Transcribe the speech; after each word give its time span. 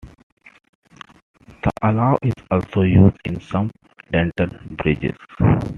The 1.61 1.71
alloy 1.83 2.15
is 2.23 2.33
also 2.49 2.81
used 2.81 3.17
in 3.23 3.39
some 3.39 3.69
dental 4.11 4.47
bridges. 4.83 5.15